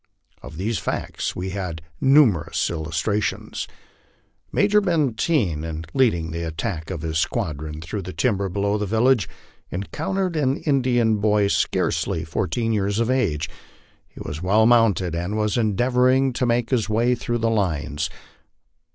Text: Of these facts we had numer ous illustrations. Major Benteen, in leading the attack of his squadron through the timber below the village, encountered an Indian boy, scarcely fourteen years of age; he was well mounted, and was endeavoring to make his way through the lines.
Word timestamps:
Of 0.41 0.57
these 0.57 0.79
facts 0.79 1.35
we 1.35 1.51
had 1.51 1.83
numer 2.01 2.49
ous 2.49 2.71
illustrations. 2.71 3.67
Major 4.51 4.81
Benteen, 4.81 5.63
in 5.63 5.85
leading 5.93 6.31
the 6.31 6.41
attack 6.41 6.89
of 6.89 7.03
his 7.03 7.19
squadron 7.19 7.81
through 7.83 8.01
the 8.01 8.11
timber 8.11 8.49
below 8.49 8.79
the 8.79 8.87
village, 8.87 9.29
encountered 9.69 10.35
an 10.35 10.57
Indian 10.63 11.17
boy, 11.17 11.49
scarcely 11.49 12.23
fourteen 12.23 12.73
years 12.73 12.97
of 12.97 13.11
age; 13.11 13.47
he 14.07 14.19
was 14.19 14.41
well 14.41 14.65
mounted, 14.65 15.13
and 15.13 15.37
was 15.37 15.55
endeavoring 15.55 16.33
to 16.33 16.47
make 16.47 16.71
his 16.71 16.89
way 16.89 17.13
through 17.13 17.37
the 17.37 17.51
lines. 17.51 18.09